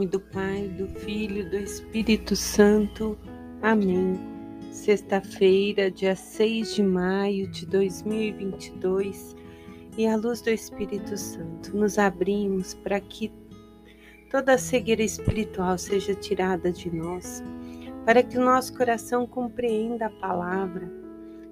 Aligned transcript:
nome 0.00 0.06
do 0.06 0.20
Pai, 0.20 0.66
do 0.78 0.88
Filho, 1.00 1.50
do 1.50 1.58
Espírito 1.58 2.34
Santo. 2.34 3.18
Amém. 3.60 4.18
Sexta-feira, 4.70 5.90
dia 5.90 6.16
6 6.16 6.74
de 6.74 6.82
maio 6.82 7.46
de 7.48 7.66
2022, 7.66 9.36
e 9.98 10.06
à 10.06 10.16
luz 10.16 10.40
do 10.40 10.48
Espírito 10.48 11.18
Santo, 11.18 11.76
nos 11.76 11.98
abrimos 11.98 12.72
para 12.72 12.98
que 12.98 13.30
toda 14.30 14.54
a 14.54 14.58
cegueira 14.58 15.02
espiritual 15.02 15.76
seja 15.76 16.14
tirada 16.14 16.72
de 16.72 16.90
nós, 16.90 17.42
para 18.06 18.22
que 18.22 18.38
o 18.38 18.42
nosso 18.42 18.74
coração 18.74 19.26
compreenda 19.26 20.06
a 20.06 20.10
palavra 20.10 20.90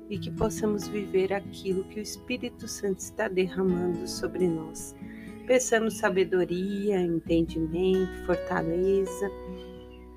e 0.08 0.18
que 0.18 0.30
possamos 0.30 0.88
viver 0.88 1.34
aquilo 1.34 1.84
que 1.84 2.00
o 2.00 2.02
Espírito 2.02 2.66
Santo 2.66 3.00
está 3.00 3.28
derramando 3.28 4.08
sobre 4.08 4.48
nós. 4.48 4.96
Peçamos 5.48 5.94
sabedoria, 5.94 7.00
entendimento, 7.00 8.26
fortaleza, 8.26 9.30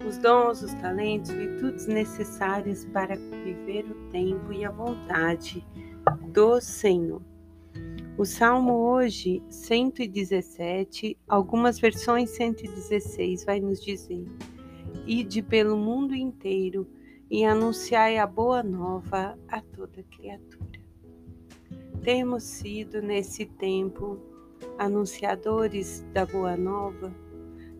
os 0.06 0.18
dons, 0.18 0.62
os 0.62 0.74
talentos, 0.74 1.32
virtudes 1.32 1.88
necessárias 1.88 2.84
para 2.84 3.16
viver 3.16 3.86
o 3.86 4.10
tempo 4.10 4.52
e 4.52 4.66
a 4.66 4.72
vontade 4.72 5.66
do 6.34 6.60
Senhor. 6.60 7.22
O 8.18 8.26
Salmo 8.26 8.74
hoje, 8.74 9.42
117, 9.48 11.18
algumas 11.30 11.80
versões 11.80 12.32
116, 12.32 13.46
vai 13.46 13.62
nos 13.62 13.82
dizer: 13.82 14.26
Ide 15.08 15.42
pelo 15.42 15.78
mundo 15.78 16.14
inteiro 16.14 16.86
e 17.30 17.46
anunciai 17.46 18.18
a 18.18 18.28
boa 18.28 18.62
nova 18.62 19.40
a 19.48 19.62
toda 19.62 20.04
criatura. 20.04 20.82
Temos 22.04 22.44
sido 22.44 23.02
nesse 23.02 23.46
tempo 23.46 24.31
anunciadores 24.86 26.06
da 26.14 26.26
boa 26.26 26.56
nova, 26.56 27.14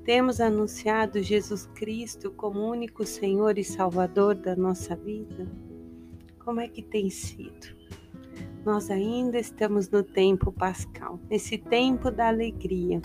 temos 0.04 0.42
anunciado 0.42 1.22
Jesus 1.22 1.68
Cristo 1.76 2.32
como 2.32 2.60
único 2.60 3.06
Senhor 3.06 3.58
e 3.58 3.64
Salvador 3.64 4.36
da 4.36 4.56
nossa 4.56 4.96
vida? 4.96 5.48
Como 6.40 6.60
é 6.60 6.68
que 6.68 6.82
tem 6.82 7.10
sido? 7.10 7.76
Nós 8.66 8.90
ainda 8.90 9.40
estamos 9.40 9.90
no 9.90 10.04
tempo 10.04 10.52
pascal, 10.52 11.20
nesse 11.30 11.58
tempo 11.58 12.12
da 12.12 12.28
alegria. 12.28 13.02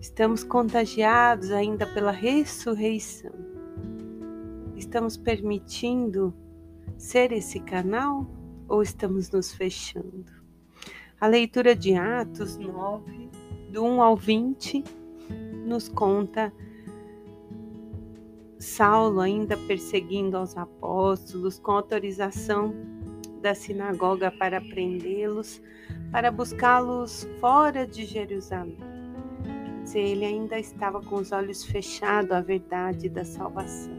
Estamos 0.00 0.44
contagiados 0.44 1.50
ainda 1.50 1.86
pela 1.86 2.12
ressurreição 2.12 3.48
Estamos 4.78 5.16
permitindo 5.16 6.32
ser 6.96 7.32
esse 7.32 7.58
canal 7.58 8.24
ou 8.68 8.80
estamos 8.80 9.28
nos 9.28 9.52
fechando? 9.52 10.37
A 11.20 11.26
leitura 11.26 11.74
de 11.74 11.94
Atos 11.94 12.56
9, 12.56 13.28
do 13.72 13.82
1 13.84 14.00
ao 14.00 14.16
20, 14.16 14.84
nos 15.66 15.88
conta 15.88 16.52
Saulo 18.56 19.20
ainda 19.20 19.56
perseguindo 19.56 20.36
aos 20.36 20.56
apóstolos, 20.56 21.58
com 21.58 21.72
autorização 21.72 22.72
da 23.42 23.52
sinagoga 23.52 24.30
para 24.30 24.60
prendê-los, 24.60 25.60
para 26.12 26.30
buscá-los 26.30 27.28
fora 27.40 27.84
de 27.84 28.04
Jerusalém. 28.04 28.78
Quer 29.42 29.82
dizer, 29.82 30.00
ele 30.00 30.24
ainda 30.24 30.56
estava 30.56 31.02
com 31.02 31.16
os 31.16 31.32
olhos 31.32 31.64
fechados 31.64 32.30
à 32.30 32.40
verdade 32.40 33.08
da 33.08 33.24
salvação. 33.24 33.98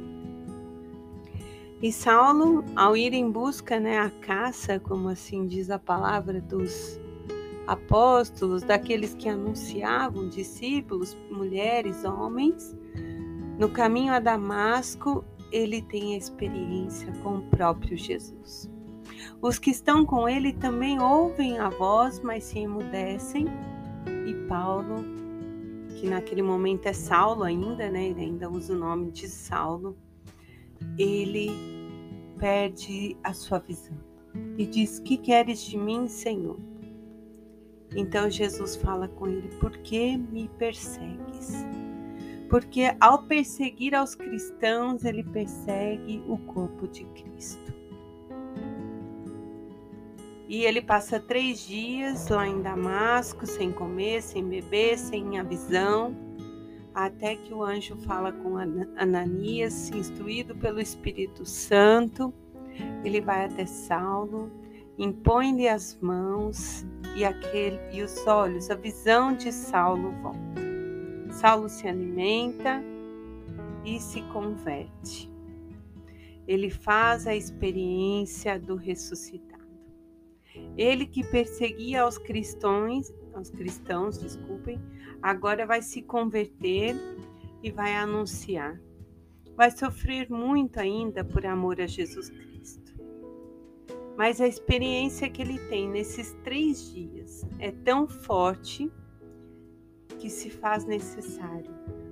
E 1.82 1.92
Saulo, 1.92 2.64
ao 2.78 2.96
ir 2.96 3.14
em 3.14 3.30
busca, 3.30 3.78
né, 3.78 4.00
a 4.00 4.10
caça, 4.10 4.80
como 4.80 5.10
assim 5.10 5.46
diz 5.46 5.70
a 5.70 5.80
palavra 5.80 6.40
dos 6.40 6.98
apóstolos, 7.72 8.64
daqueles 8.64 9.14
que 9.16 9.30
anunciavam, 9.30 10.28
discípulos, 10.28 11.18
mulheres, 11.30 12.04
homens, 12.04 12.76
no 13.58 13.70
caminho 13.70 14.14
a 14.14 14.20
Damasco, 14.20 15.24
ele 15.52 15.82
tem 15.82 16.14
a 16.14 16.18
experiência 16.18 17.12
com 17.24 17.38
o 17.38 17.42
próprio 17.44 17.98
Jesus. 17.98 18.70
Os 19.42 19.58
que 19.58 19.72
estão 19.72 20.06
com 20.06 20.30
ele 20.30 20.54
também 20.54 21.02
ouvem 21.02 21.60
a 21.60 21.70
voz, 21.70 22.20
mas 22.22 22.44
se 22.46 22.60
emudecem. 22.60 23.48
E 24.28 24.34
Paulo, 24.48 24.96
que 25.96 26.08
naquele 26.08 26.42
momento 26.42 26.86
é 26.86 26.94
Saulo 26.94 27.44
ainda, 27.44 27.90
né? 27.90 28.10
Ele 28.10 28.22
ainda 28.22 28.50
usa 28.50 28.74
o 28.74 28.78
nome 28.78 29.12
de 29.12 29.28
Saulo 29.28 29.98
ele 30.98 31.52
perde 32.38 33.18
a 33.24 33.34
sua 33.34 33.60
visão 33.60 33.98
e 34.58 34.66
diz: 34.66 35.00
Que 35.00 35.18
queres 35.18 35.62
de 35.62 35.78
mim, 35.78 36.08
Senhor? 36.08 36.60
Então 37.96 38.30
Jesus 38.30 38.76
fala 38.76 39.08
com 39.08 39.28
ele: 39.28 39.50
Por 39.60 39.72
que 39.78 40.18
me 40.18 40.50
persegues? 40.58 41.66
Porque 42.50 42.96
ao 43.00 43.24
perseguir 43.24 43.94
aos 43.94 44.16
cristãos, 44.16 45.04
ele 45.04 45.24
persegue 45.24 46.24
o 46.28 46.38
corpo 46.38 46.88
de 46.88 47.06
Cristo. 47.06 47.74
E 50.48 50.64
ele 50.64 50.82
passa 50.82 51.20
três 51.20 51.68
dias 51.68 52.28
lá 52.30 52.48
em 52.48 52.62
Damasco, 52.62 53.46
sem 53.46 53.72
comer, 53.72 54.24
sem 54.24 54.44
beber, 54.44 54.98
sem 54.98 55.38
a 55.38 55.44
visão 55.44 56.30
até 56.94 57.36
que 57.36 57.54
o 57.54 57.64
anjo 57.64 57.96
fala 57.98 58.32
com 58.32 58.58
Ananias, 58.98 59.90
instruído 59.92 60.56
pelo 60.56 60.82
Espírito 60.82 61.46
Santo. 61.46 62.34
Ele 63.04 63.22
vai 63.22 63.46
até 63.46 63.66
Saulo, 63.66 64.52
impõe-lhe 64.98 65.68
as 65.68 65.98
mãos 66.02 66.86
e, 67.16 67.26
aquele, 67.26 67.80
e 67.92 68.02
os 68.02 68.26
olhos, 68.28 68.70
a 68.70 68.76
visão 68.76 69.36
de 69.36 69.52
Saulo 69.52 70.12
volta. 70.22 70.40
Saulo 71.32 71.70
se 71.70 71.88
alimenta 71.88 72.84
e 73.86 74.00
se 74.00 74.22
converte. 74.24 75.30
Ele 76.48 76.70
faz 76.70 77.28
a 77.28 77.36
experiência 77.36 78.60
do 78.60 78.76
ressuscitado. 78.76 79.50
Ele 80.78 81.06
que 81.06 81.24
perseguia 81.24 82.02
aos 82.02 82.18
cristãos, 82.18 83.14
aos 83.34 83.50
cristãos, 83.50 84.18
desculpem, 84.18 84.80
agora 85.22 85.66
vai 85.66 85.82
se 85.82 86.02
converter 86.02 86.96
e 87.62 87.72
vai 87.72 87.96
anunciar. 87.96 88.80
Vai 89.56 89.72
sofrer 89.72 90.30
muito 90.30 90.80
ainda 90.80 91.24
por 91.24 91.46
amor 91.46 91.80
a 91.82 91.88
Jesus 91.88 92.30
Cristo. 92.30 92.49
Mas 94.20 94.42
a 94.42 94.48
experiência 94.50 95.30
que 95.30 95.42
ele 95.42 95.58
tem 95.70 95.88
nesses 95.88 96.34
três 96.44 96.92
dias 96.92 97.48
é 97.58 97.72
tão 97.72 98.06
forte 98.06 98.92
que 100.20 100.30
se 100.30 100.50
faz 100.50 100.84
necessário 100.84 101.72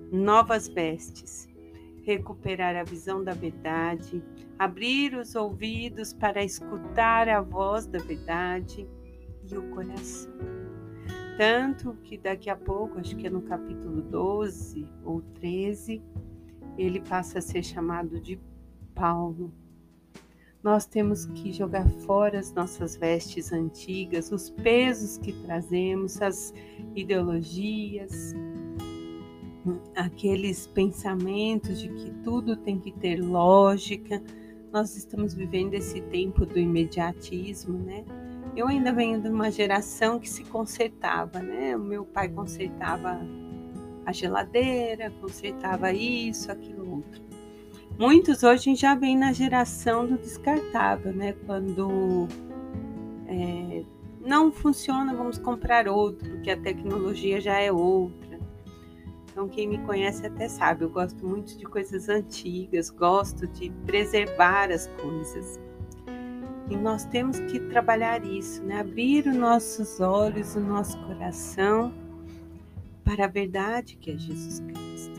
novas 0.09 0.69
vestes, 0.69 1.49
recuperar 2.03 2.77
a 2.77 2.83
visão 2.85 3.21
da 3.21 3.33
verdade, 3.33 4.23
abrir 4.57 5.15
os 5.15 5.35
ouvidos 5.35 6.13
para 6.13 6.41
escutar 6.41 7.27
a 7.27 7.41
voz 7.41 7.85
da 7.87 7.99
verdade 7.99 8.87
e 9.43 9.57
o 9.57 9.69
coração. 9.71 10.31
Tanto 11.37 11.93
que 12.05 12.17
daqui 12.17 12.49
a 12.49 12.55
pouco, 12.55 12.99
acho 12.99 13.17
que 13.17 13.27
é 13.27 13.29
no 13.29 13.41
capítulo 13.41 14.01
12 14.01 14.87
ou 15.03 15.21
13, 15.41 16.01
ele 16.77 17.01
passa 17.01 17.39
a 17.39 17.41
ser 17.41 17.63
chamado 17.63 18.17
de 18.21 18.39
Paulo. 18.95 19.51
Nós 20.63 20.85
temos 20.85 21.25
que 21.27 21.51
jogar 21.51 21.87
fora 22.05 22.39
as 22.39 22.51
nossas 22.51 22.95
vestes 22.95 23.53
antigas, 23.53 24.31
os 24.31 24.49
pesos 24.49 25.17
que 25.17 25.31
trazemos, 25.31 26.21
as 26.21 26.53
ideologias, 26.95 28.33
aqueles 29.95 30.67
pensamentos 30.67 31.79
de 31.79 31.89
que 31.89 32.11
tudo 32.23 32.55
tem 32.55 32.79
que 32.79 32.91
ter 32.91 33.17
lógica. 33.17 34.21
Nós 34.71 34.95
estamos 34.97 35.33
vivendo 35.33 35.73
esse 35.75 36.01
tempo 36.01 36.45
do 36.45 36.57
imediatismo, 36.57 37.77
né? 37.77 38.03
Eu 38.55 38.67
ainda 38.67 38.91
venho 38.91 39.21
de 39.21 39.29
uma 39.29 39.51
geração 39.51 40.19
que 40.19 40.27
se 40.27 40.43
consertava, 40.43 41.39
né? 41.39 41.75
O 41.77 41.79
meu 41.79 42.03
pai 42.03 42.27
consertava 42.27 43.21
a 44.03 44.11
geladeira, 44.11 45.11
consertava 45.21 45.93
isso, 45.93 46.51
aquilo 46.51 46.95
outro. 46.95 47.26
Muitos 47.99 48.43
hoje 48.43 48.75
já 48.75 48.93
vêm 48.93 49.17
na 49.17 49.33
geração 49.33 50.05
do 50.05 50.17
descartável, 50.17 51.11
né? 51.11 51.33
Quando 51.47 52.27
é, 53.27 53.83
não 54.21 54.51
funciona, 54.51 55.15
vamos 55.15 55.39
comprar 55.39 55.87
outro, 55.87 56.29
porque 56.29 56.51
a 56.51 56.61
tecnologia 56.61 57.41
já 57.41 57.59
é 57.59 57.71
outra. 57.71 58.39
Então, 59.31 59.47
quem 59.47 59.67
me 59.67 59.79
conhece 59.79 60.25
até 60.27 60.47
sabe, 60.47 60.83
eu 60.83 60.89
gosto 60.91 61.25
muito 61.25 61.57
de 61.57 61.63
coisas 61.65 62.07
antigas, 62.07 62.91
gosto 62.91 63.47
de 63.47 63.71
preservar 63.87 64.71
as 64.71 64.85
coisas. 65.01 65.59
E 66.69 66.75
nós 66.75 67.03
temos 67.05 67.39
que 67.39 67.59
trabalhar 67.61 68.23
isso, 68.23 68.63
né? 68.63 68.79
abrir 68.79 69.25
os 69.25 69.35
nossos 69.35 69.99
olhos, 69.99 70.55
o 70.55 70.59
nosso 70.59 70.99
coração 71.05 71.93
para 73.03 73.25
a 73.25 73.27
verdade 73.27 73.95
que 73.95 74.11
é 74.11 74.17
Jesus 74.17 74.59
Cristo. 74.59 75.16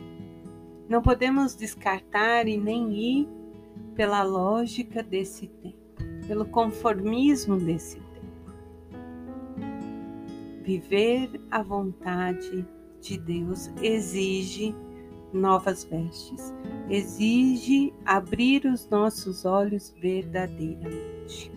Não 0.88 1.02
podemos 1.02 1.55
descartar 1.55 2.49
e 2.49 2.56
nem 2.56 2.94
ir 2.94 3.29
pela 3.94 4.23
lógica 4.23 5.02
desse 5.02 5.46
tempo, 5.46 5.76
pelo 6.26 6.46
conformismo 6.46 7.58
desse 7.58 7.96
tempo. 7.96 8.08
Viver 10.62 11.40
a 11.50 11.62
vontade 11.62 12.67
de 13.02 13.19
Deus 13.19 13.70
exige 13.82 14.75
novas 15.31 15.85
vestes, 15.85 16.55
exige 16.88 17.93
abrir 18.06 18.64
os 18.64 18.88
nossos 18.88 19.44
olhos 19.44 19.94
verdadeiramente. 20.00 21.52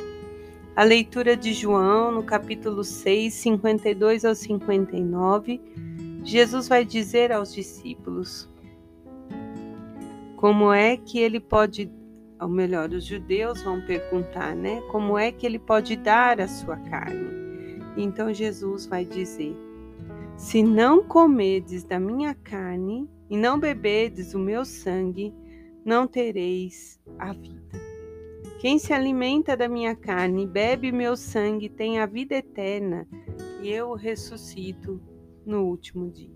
A 0.76 0.84
leitura 0.84 1.38
de 1.38 1.54
João, 1.54 2.12
no 2.12 2.24
capítulo 2.24 2.84
6, 2.84 3.34
52 3.34 4.26
ao 4.26 4.36
59, 4.36 5.62
Jesus 6.24 6.68
vai 6.68 6.84
dizer 6.84 7.32
aos 7.32 7.54
discípulos 7.54 8.51
como 10.42 10.74
é 10.74 10.98
que 10.98 11.20
ele 11.20 11.40
pode, 11.40 11.88
ou 12.42 12.48
melhor, 12.48 12.90
os 12.90 13.06
judeus 13.06 13.62
vão 13.62 13.80
perguntar, 13.80 14.56
né? 14.56 14.82
Como 14.92 15.16
é 15.16 15.32
que 15.32 15.46
ele 15.46 15.60
pode 15.60 15.96
dar 15.96 16.42
a 16.42 16.48
sua 16.48 16.78
carne? 16.78 17.80
Então 17.96 18.34
Jesus 18.34 18.88
vai 18.88 19.06
dizer: 19.06 19.56
Se 20.36 20.64
não 20.64 21.04
comedes 21.04 21.84
da 21.84 22.00
minha 22.00 22.34
carne 22.34 23.08
e 23.30 23.38
não 23.38 23.60
bebedes 23.60 24.34
o 24.34 24.40
meu 24.40 24.66
sangue, 24.66 25.32
não 25.86 26.08
tereis 26.08 27.00
a 27.20 27.34
vida. 27.34 27.80
Quem 28.60 28.80
se 28.80 28.94
alimenta 28.94 29.56
da 29.56 29.70
minha 29.70 29.96
carne 29.96 30.46
e 30.46 30.48
bebe 30.48 30.92
meu 30.92 31.16
sangue 31.16 31.70
tem 31.70 32.00
a 32.00 32.08
vida 32.08 32.34
eterna, 32.34 33.08
e 33.62 33.70
eu 33.70 33.94
ressuscito 33.94 35.00
no 35.46 35.66
último 35.66 36.10
dia. 36.10 36.36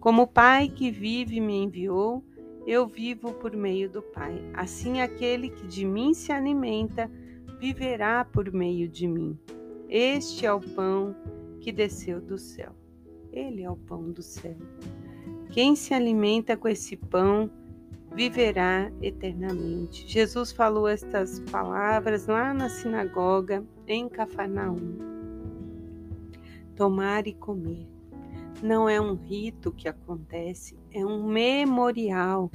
Como 0.00 0.22
o 0.22 0.26
Pai 0.26 0.70
que 0.70 0.90
vive 0.90 1.40
me 1.40 1.62
enviou, 1.62 2.24
eu 2.68 2.86
vivo 2.86 3.32
por 3.32 3.56
meio 3.56 3.88
do 3.88 4.02
Pai. 4.02 4.38
Assim, 4.52 5.00
aquele 5.00 5.48
que 5.48 5.66
de 5.66 5.86
mim 5.86 6.12
se 6.12 6.30
alimenta 6.30 7.10
viverá 7.58 8.26
por 8.26 8.52
meio 8.52 8.86
de 8.86 9.08
mim. 9.08 9.38
Este 9.88 10.44
é 10.44 10.52
o 10.52 10.60
pão 10.60 11.16
que 11.62 11.72
desceu 11.72 12.20
do 12.20 12.36
céu. 12.36 12.74
Ele 13.32 13.62
é 13.62 13.70
o 13.70 13.76
pão 13.76 14.10
do 14.10 14.22
céu. 14.22 14.54
Quem 15.50 15.74
se 15.74 15.94
alimenta 15.94 16.58
com 16.58 16.68
esse 16.68 16.94
pão 16.94 17.50
viverá 18.14 18.92
eternamente. 19.00 20.06
Jesus 20.06 20.52
falou 20.52 20.86
estas 20.86 21.40
palavras 21.50 22.26
lá 22.26 22.52
na 22.52 22.68
sinagoga 22.68 23.64
em 23.86 24.10
Cafarnaum. 24.10 24.98
Tomar 26.76 27.26
e 27.26 27.32
comer 27.32 27.97
não 28.62 28.88
é 28.88 29.00
um 29.00 29.14
rito 29.14 29.72
que 29.72 29.88
acontece, 29.88 30.78
é 30.92 31.04
um 31.04 31.24
memorial 31.26 32.50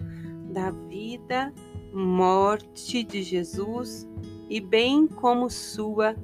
da 0.51 0.71
vida, 0.71 1.53
morte 1.93 3.03
de 3.03 3.21
Jesus 3.21 4.07
e 4.49 4.59
bem 4.59 5.07
como 5.07 5.49
sua 5.49 6.15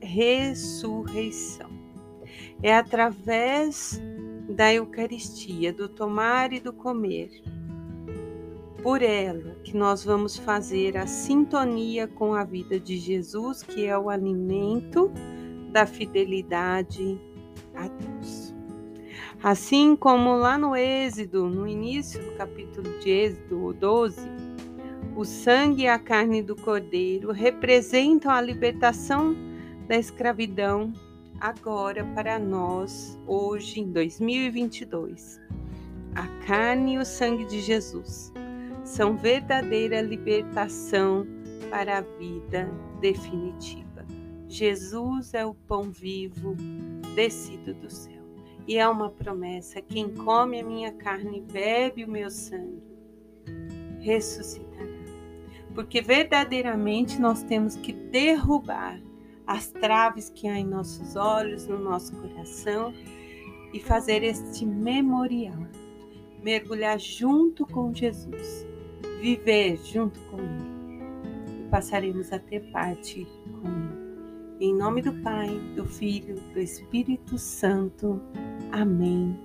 ressurreição. 0.00 1.70
É 2.62 2.74
através 2.74 4.00
da 4.48 4.72
Eucaristia, 4.72 5.72
do 5.72 5.88
tomar 5.88 6.52
e 6.52 6.60
do 6.60 6.72
comer, 6.72 7.30
por 8.82 9.02
ela 9.02 9.56
que 9.64 9.76
nós 9.76 10.04
vamos 10.04 10.36
fazer 10.36 10.96
a 10.96 11.06
sintonia 11.06 12.06
com 12.06 12.34
a 12.34 12.44
vida 12.44 12.78
de 12.78 12.96
Jesus, 12.96 13.62
que 13.62 13.86
é 13.86 13.98
o 13.98 14.08
alimento 14.08 15.10
da 15.72 15.86
fidelidade 15.86 17.20
a 17.74 17.88
Deus. 17.88 18.15
Assim 19.42 19.94
como 19.94 20.34
lá 20.34 20.56
no 20.56 20.74
Êxodo, 20.74 21.46
no 21.48 21.68
início 21.68 22.22
do 22.24 22.32
capítulo 22.36 22.98
de 23.00 23.10
Êxodo 23.10 23.72
12, 23.74 24.20
o 25.14 25.24
sangue 25.24 25.82
e 25.82 25.88
a 25.88 25.98
carne 25.98 26.42
do 26.42 26.56
cordeiro 26.56 27.32
representam 27.32 28.30
a 28.32 28.40
libertação 28.40 29.36
da 29.86 29.96
escravidão 29.96 30.92
agora 31.40 32.04
para 32.14 32.38
nós, 32.38 33.18
hoje 33.26 33.80
em 33.80 33.92
2022. 33.92 35.40
A 36.14 36.26
carne 36.46 36.94
e 36.94 36.98
o 36.98 37.04
sangue 37.04 37.44
de 37.44 37.60
Jesus 37.60 38.32
são 38.84 39.16
verdadeira 39.16 40.00
libertação 40.00 41.26
para 41.70 41.98
a 41.98 42.00
vida 42.00 42.70
definitiva. 43.00 44.04
Jesus 44.48 45.34
é 45.34 45.44
o 45.44 45.54
pão 45.54 45.90
vivo 45.90 46.56
descido 47.14 47.74
do 47.74 47.90
céu. 47.90 48.15
E 48.66 48.76
é 48.78 48.88
uma 48.88 49.10
promessa: 49.10 49.80
quem 49.80 50.12
come 50.14 50.60
a 50.60 50.64
minha 50.64 50.92
carne 50.92 51.38
e 51.38 51.52
bebe 51.52 52.04
o 52.04 52.10
meu 52.10 52.30
sangue, 52.30 52.82
ressuscitará. 54.00 54.66
Porque 55.74 56.00
verdadeiramente 56.00 57.20
nós 57.20 57.42
temos 57.42 57.76
que 57.76 57.92
derrubar 57.92 59.00
as 59.46 59.68
traves 59.68 60.30
que 60.30 60.48
há 60.48 60.58
em 60.58 60.66
nossos 60.66 61.14
olhos, 61.14 61.66
no 61.66 61.78
nosso 61.78 62.16
coração 62.16 62.92
e 63.72 63.78
fazer 63.78 64.22
este 64.22 64.66
memorial. 64.66 65.66
Mergulhar 66.42 66.98
junto 66.98 67.66
com 67.66 67.92
Jesus, 67.92 68.66
viver 69.20 69.78
junto 69.84 70.18
com 70.30 70.38
Ele 70.38 71.64
e 71.64 71.68
passaremos 71.68 72.32
a 72.32 72.38
ter 72.38 72.60
parte 72.70 73.26
com 73.60 73.68
Ele. 73.68 74.06
Em 74.58 74.74
nome 74.74 75.02
do 75.02 75.12
Pai, 75.22 75.48
do 75.74 75.84
Filho, 75.84 76.36
do 76.54 76.58
Espírito 76.58 77.36
Santo. 77.36 78.22
Amém 78.72 79.38